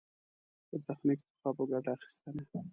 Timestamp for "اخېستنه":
1.95-2.43